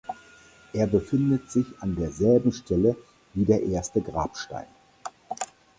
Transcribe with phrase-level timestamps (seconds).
[0.73, 2.95] Er befindet sich an derselben Stelle
[3.35, 4.65] wie der erste Grabstein.